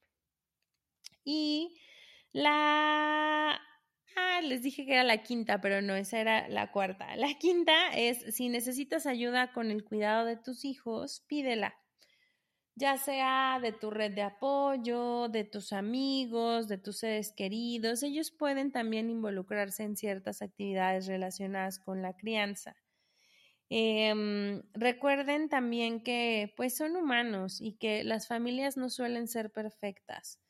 [1.25, 1.81] Y
[2.33, 3.61] la...
[4.17, 7.15] Ah, les dije que era la quinta, pero no, esa era la cuarta.
[7.17, 11.75] La quinta es, si necesitas ayuda con el cuidado de tus hijos, pídela
[12.75, 18.31] ya sea de tu red de apoyo, de tus amigos, de tus seres queridos, ellos
[18.31, 22.77] pueden también involucrarse en ciertas actividades relacionadas con la crianza.
[23.71, 30.42] Em, recuerden también que pues son humanos y que las familias no suelen ser perfectas.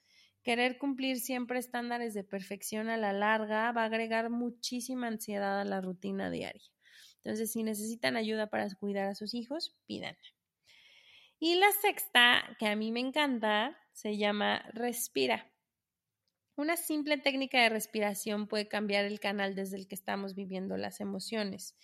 [0.43, 5.65] Querer cumplir siempre estándares de perfección a la larga va a agregar muchísima ansiedad a
[5.65, 6.69] la rutina diaria.
[7.17, 10.19] Entonces, si necesitan ayuda para cuidar a sus hijos, pídanla.
[11.39, 15.53] Y la sexta, que a mí me encanta, se llama respira.
[16.57, 21.01] Una simple técnica de respiración puede cambiar el canal desde el que estamos viviendo las
[21.01, 21.77] emociones.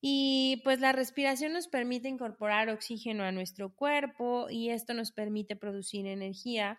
[0.00, 5.56] Y pues la respiración nos permite incorporar oxígeno a nuestro cuerpo y esto nos permite
[5.56, 6.78] producir energía,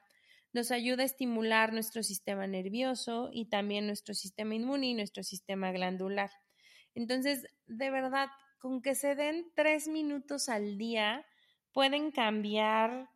[0.56, 5.74] nos ayuda a estimular nuestro sistema nervioso y también nuestro sistema inmune y nuestro sistema
[5.74, 6.32] glandular.
[6.94, 11.26] Entonces, de verdad, con que se den tres minutos al día,
[11.74, 13.10] pueden cambiar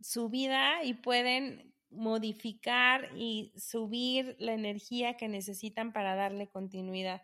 [0.00, 7.20] su vida y pueden modificar y subir la energía que necesitan para darle continuidad.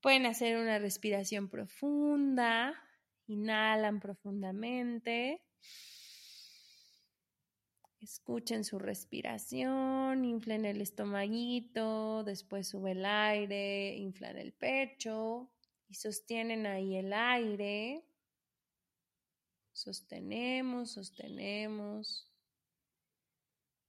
[0.00, 2.74] Pueden hacer una respiración profunda,
[3.28, 5.44] inhalan profundamente,
[8.02, 15.50] escuchen su respiración, inflen el estomaguito, después sube el aire, inflan el pecho
[15.88, 18.04] y sostienen ahí el aire.
[19.72, 22.28] Sostenemos, sostenemos.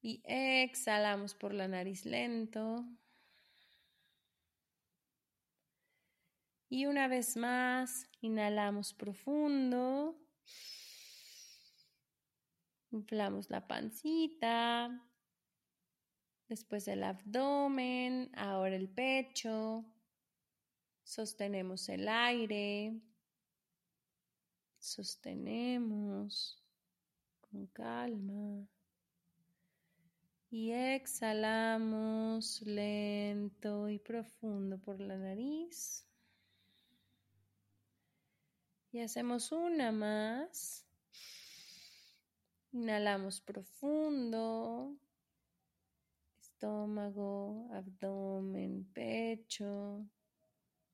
[0.01, 2.85] Y exhalamos por la nariz lento.
[6.69, 10.22] Y una vez más, inhalamos profundo.
[12.93, 15.03] Inflamos la pancita.
[16.47, 19.83] Después el abdomen, ahora el pecho.
[21.03, 23.01] Sostenemos el aire.
[24.77, 26.63] Sostenemos
[27.41, 28.67] con calma.
[30.51, 36.07] Y exhalamos lento y profundo por la nariz.
[38.91, 40.85] Y hacemos una más.
[42.73, 44.97] Inhalamos profundo.
[46.41, 50.05] Estómago, abdomen, pecho.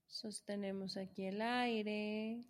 [0.08, 2.44] Sostenemos aquí el aire.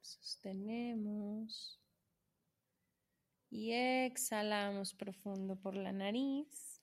[0.00, 1.78] Sostenemos.
[3.50, 6.74] Y exhalamos profundo por la nariz.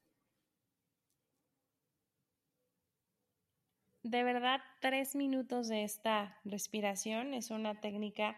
[4.03, 8.35] de verdad, tres minutos de esta respiración es una técnica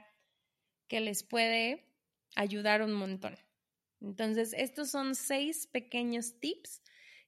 [0.93, 1.87] que les puede
[2.35, 3.35] ayudar un montón.
[3.99, 6.83] Entonces, estos son seis pequeños tips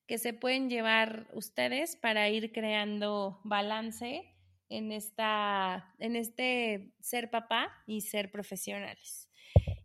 [0.05, 4.31] que se pueden llevar ustedes para ir creando balance
[4.69, 9.31] en, esta, en este ser papá y ser profesionales.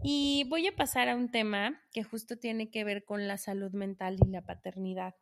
[0.04, 3.72] Y voy a pasar a un tema que justo tiene que ver con la salud
[3.72, 5.14] mental y la paternidad.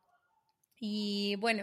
[0.80, 1.62] Y bueno,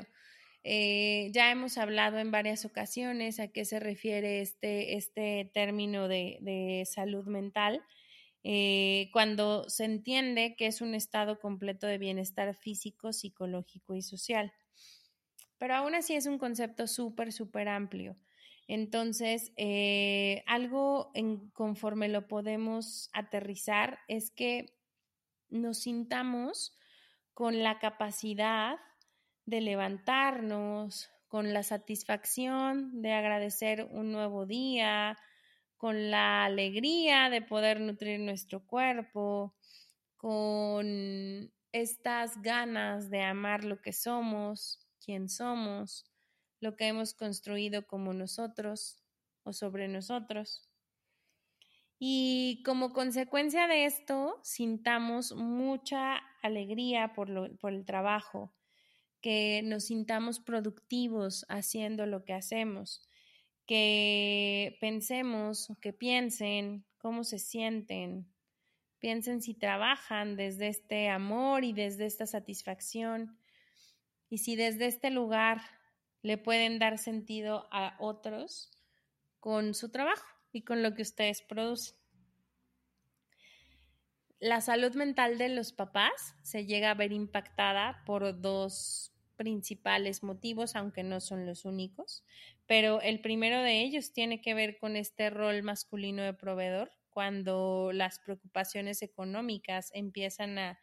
[0.67, 6.87] eh, ya hemos hablado en varias ocasiones a qué se refiere este, este término de,
[6.91, 7.83] salud mental.
[8.43, 14.53] Eh, cuando se entiende que es un estado completo de bienestar físico, psicológico y social.
[15.59, 18.17] Pero aún así es un concepto súper, súper amplio.
[18.67, 24.73] Entonces, eh, algo en, conforme lo podemos aterrizar es que
[25.49, 26.75] nos sintamos
[27.35, 28.77] con la capacidad
[29.45, 35.17] de levantarnos, con la satisfacción de agradecer un nuevo día,
[35.75, 39.53] con la alegría de poder nutrir nuestro cuerpo,
[40.15, 46.05] con estas ganas de amar lo que somos, quién somos,
[46.61, 49.03] lo que hemos construido como nosotros
[49.43, 50.69] o sobre nosotros.
[51.99, 58.53] Y como consecuencia de esto, sintamos mucha alegría por, por el trabajo,
[59.25, 63.01] que nos sintamos productivos haciendo lo que hacemos,
[63.65, 68.31] que pensemos, que piensen cómo se sienten,
[68.99, 73.39] piensen si trabajan desde este amor y desde esta satisfacción
[74.29, 75.59] y si desde este lugar
[76.21, 78.69] le pueden dar sentido a otros
[79.39, 81.97] con su trabajo y con lo que ustedes producen.
[84.39, 90.75] La salud mental de los papás se llega a ver impactada por dos principales motivos,
[90.75, 92.23] aunque no son los únicos,
[92.65, 97.91] pero el primero de ellos tiene que ver con este rol masculino de proveedor, cuando
[97.93, 100.77] las preocupaciones económicas empiezan a,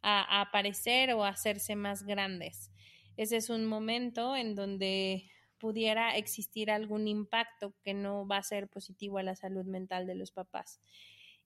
[0.00, 2.72] aparecer o a hacerse más grandes.
[3.16, 5.28] Ese es un momento en donde
[5.58, 10.14] pudiera existir algún impacto que no va a ser positivo a la salud mental de
[10.14, 10.80] los papás.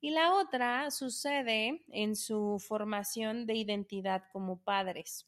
[0.01, 5.27] Y la otra sucede en su formación de identidad como padres.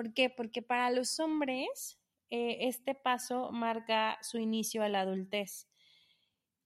[0.00, 0.30] ¿Por qué?
[0.30, 5.68] Porque para los hombres eh, este paso marca su inicio a la adultez.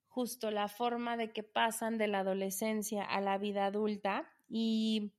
[0.06, 5.14] Justo la forma de que pasan de la adolescencia a la vida adulta y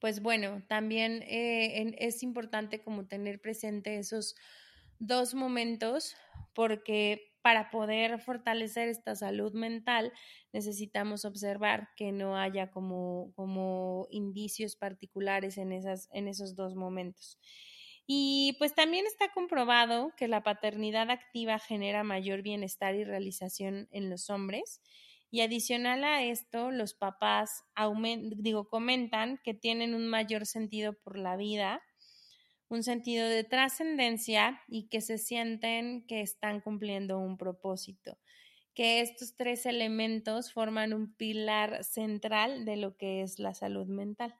[0.00, 4.34] pues bueno, también eh, es importante como tener presente esos
[4.98, 6.16] dos momentos
[6.54, 10.12] porque para poder fortalecer esta salud mental
[10.52, 17.38] necesitamos observar que no haya como, como indicios particulares en, esas, en esos dos momentos.
[18.06, 24.10] Y pues también está comprobado que la paternidad activa genera mayor bienestar y realización en
[24.10, 24.80] los hombres.
[25.30, 27.64] Y adicional a esto, los papás
[28.36, 31.80] digo, comentan que tienen un mayor sentido por la vida,
[32.72, 38.16] un sentido de trascendencia y que se sienten que están cumpliendo un propósito,
[38.72, 44.34] que estos tres elementos forman un pilar central de lo que es la salud mental.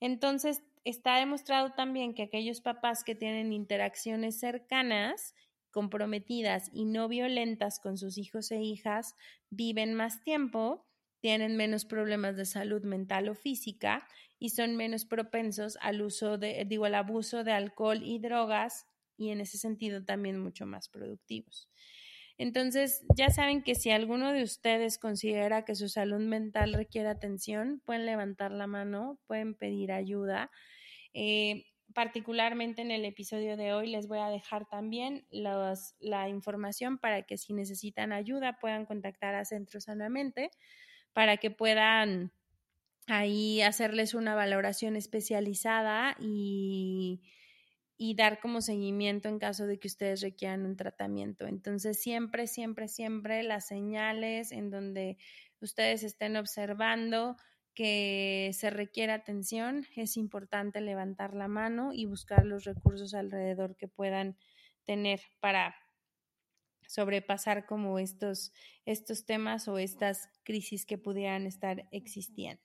[0.00, 5.36] Entonces, está demostrado también que aquellos papás que tienen interacciones cercanas,
[5.70, 9.14] comprometidas y no violentas con sus hijos e hijas
[9.48, 10.87] viven más tiempo,
[11.20, 14.06] tienen menos problemas de salud mental o física
[14.38, 19.30] y son menos propensos al uso de, digo, al abuso de alcohol y drogas y
[19.30, 21.68] en ese sentido también mucho más productivos.
[22.38, 27.82] Entonces, ya saben que si alguno de ustedes considera que su salud mental requiere atención,
[27.84, 30.52] pueden levantar la mano, pueden pedir ayuda.
[31.14, 31.64] Eh,
[31.94, 37.38] particularmente en el episodio de hoy les voy a dejar también la información para que
[37.38, 40.50] si necesitan ayuda puedan contactar a Centro Sanamente
[41.12, 42.32] para que puedan
[43.06, 47.22] ahí hacerles una valoración especializada y,
[47.96, 51.46] y dar como seguimiento en caso de que ustedes requieran un tratamiento.
[51.46, 55.18] Entonces, siempre, siempre, siempre las señales en donde
[55.60, 57.36] ustedes estén observando
[57.74, 63.88] que se requiere atención, es importante levantar la mano y buscar los recursos alrededor que
[63.88, 64.36] puedan
[64.84, 65.76] tener para
[66.88, 68.52] sobrepasar como estos,
[68.84, 72.62] estos temas o estas crisis que pudieran estar existiendo.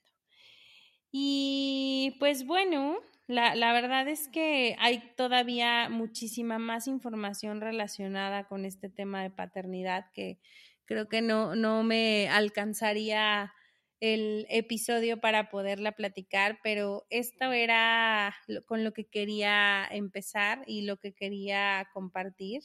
[1.12, 2.98] Y pues bueno,
[3.28, 9.30] la, la, verdad es que hay todavía muchísima más información relacionada con este tema de
[9.30, 10.40] paternidad que
[10.86, 13.54] creo que no, no me alcanzaría
[14.00, 20.98] el episodio para poderla platicar, pero esto era con lo que quería empezar y lo
[20.98, 22.64] que quería compartir.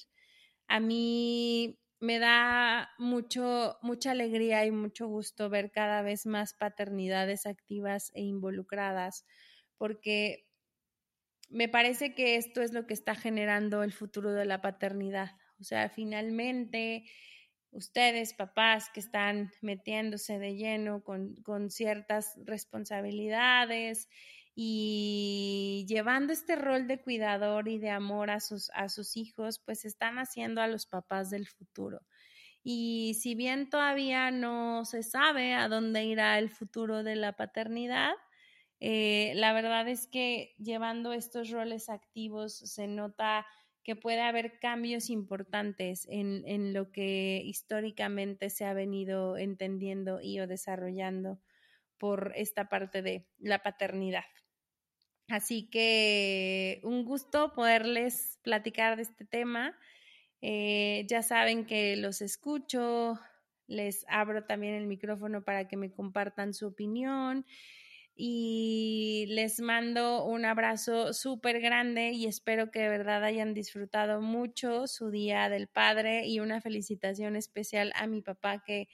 [0.69, 7.47] A mí me da mucho, mucha alegría y mucho gusto ver cada vez más paternidades
[7.47, 9.27] activas e involucradas,
[9.77, 10.47] porque
[11.49, 15.33] me parece que esto es lo que está generando el futuro de la paternidad.
[15.59, 17.05] O sea, finalmente
[17.71, 24.09] ustedes, papás, que están metiéndose de lleno con, con, ciertas responsabilidades
[24.61, 29.85] y llevando este rol de cuidador y de amor a sus, a sus hijos, pues
[29.85, 32.01] están haciendo a los papás del futuro.
[32.65, 38.15] Y si bien todavía no se sabe a dónde irá el futuro de la paternidad,
[38.81, 43.47] eh, la verdad es que llevando estos roles activos se nota
[43.85, 50.41] que puede haber cambios importantes en, en, lo que históricamente se ha venido entendiendo y
[50.41, 51.39] o desarrollando
[51.97, 54.25] por esta parte de la paternidad.
[55.29, 59.79] Así que un gusto poderles platicar de este tema.
[60.41, 63.19] Eh, ya saben que los escucho,
[63.67, 67.45] les abro también el micrófono para que me compartan su opinión
[68.17, 74.87] y les mando un abrazo súper grande y espero que de verdad hayan disfrutado mucho
[74.87, 78.89] su Día del Padre y una felicitación especial a mi papá que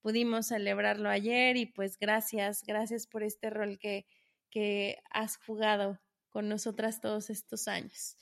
[0.00, 4.06] pudimos celebrarlo ayer y pues gracias, gracias por este rol que,
[4.54, 6.00] que has jugado
[6.30, 8.16] con nosotras todos estos años.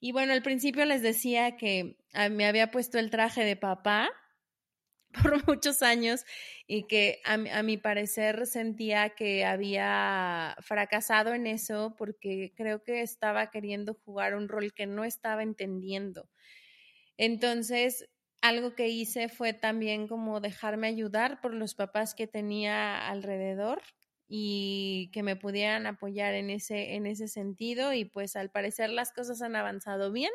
[0.00, 4.10] Y bueno, al principio les decía que ah, me había puesto el traje de papá
[5.22, 6.24] por muchos años
[6.66, 13.02] y que a, a, mi parecer sentía que había fracasado en eso porque creo que
[13.02, 16.28] estaba queriendo jugar un rol que no estaba entendiendo.
[17.16, 18.08] Entonces,
[18.42, 23.80] algo que hice fue también como dejarme ayudar por los papás que tenía alrededor
[24.28, 29.12] y que me pudieran apoyar en ese, en ese sentido y pues al parecer las
[29.12, 30.32] cosas han avanzado bien.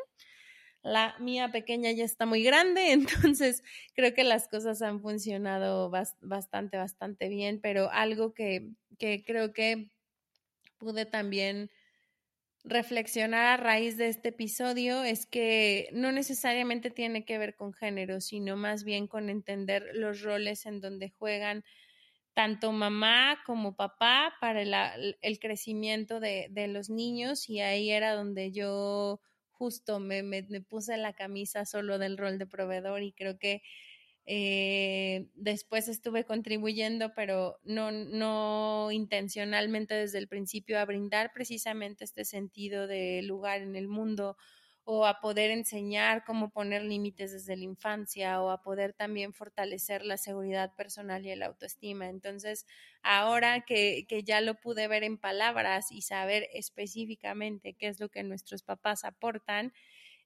[0.82, 2.92] La mía pequeña ya está muy grande,
[3.30, 3.62] entonces
[3.94, 9.90] creo que las cosas han funcionado bastante, bastante bien, pero algo que, que creo que
[10.78, 11.70] pude también
[12.64, 18.20] reflexionar a raíz de este episodio es que no necesariamente tiene que ver con género,
[18.20, 21.64] sino más bien con entender los roles en donde juegan
[22.34, 29.20] tanto mamá como papá para el, crecimiento de, los niños y ahí era donde yo
[29.50, 33.62] justo me, me, puse la camisa solo del rol de proveedor y creo que
[34.24, 42.24] eh, después estuve contribuyendo, pero no, no intencionalmente desde el principio a brindar precisamente este
[42.24, 44.36] sentido de lugar en el mundo
[44.84, 50.04] o a poder enseñar cómo poner límites desde la infancia o a poder también fortalecer
[50.04, 52.08] la seguridad personal y el autoestima.
[52.08, 52.66] Entonces,
[53.02, 58.08] ahora que, que ya lo pude ver en palabras y saber específicamente qué es lo
[58.08, 59.72] que nuestros papás aportan,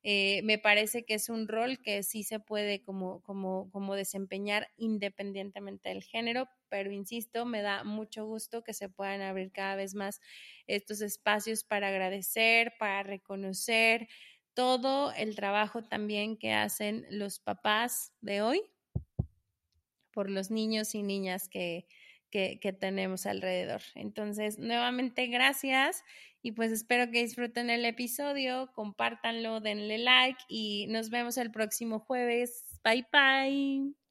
[0.03, 4.69] eh, me parece que es un rol que sí se puede como, como, como desempeñar
[4.77, 9.95] independientemente del género, pero insisto, me da mucho gusto que se puedan abrir cada vez
[9.95, 10.21] más
[10.69, 14.09] estos espacios para agradecer, para reconocer
[14.57, 18.63] todo el trabajo también que hacen los papás de hoy
[20.13, 21.87] por los niños y niñas que,
[22.31, 23.83] que, tenemos alrededor.
[23.95, 26.03] Entonces, nuevamente, gracias
[26.43, 32.01] y pues espero que disfruten el episodio, compártanlo, denle like y nos vemos el próximo
[32.01, 32.65] jueves.
[32.83, 34.06] Bye bye.